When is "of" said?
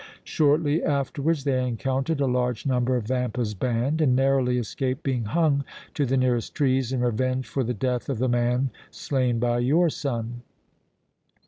2.95-3.05, 8.09-8.17